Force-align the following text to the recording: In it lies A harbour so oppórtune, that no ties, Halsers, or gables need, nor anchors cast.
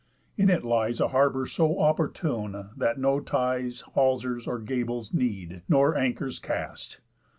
In 0.35 0.49
it 0.49 0.63
lies 0.63 0.99
A 0.99 1.09
harbour 1.09 1.45
so 1.45 1.75
oppórtune, 1.75 2.75
that 2.75 2.97
no 2.97 3.19
ties, 3.19 3.83
Halsers, 3.93 4.47
or 4.47 4.57
gables 4.57 5.13
need, 5.13 5.61
nor 5.69 5.95
anchors 5.95 6.39
cast. 6.39 6.99